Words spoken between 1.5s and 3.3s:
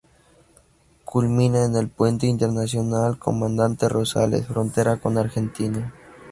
en el Puente Internacional